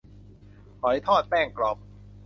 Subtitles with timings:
[0.81, 1.77] หอยทอดแป้งกรอบ